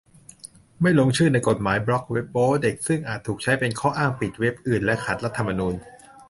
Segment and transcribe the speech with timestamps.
[0.81, 5.75] ไม่ลงชื่อในกฎหมายบล็อคเว็บโป๊เด็ก ซึ่งอาจถูกใช้เป็นข้ออ้างปิดเว็บอื่นและขัดรัฐธรรมนูญ